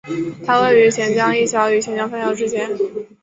[0.43, 2.67] 它位于钱江一桥与钱江三桥之间。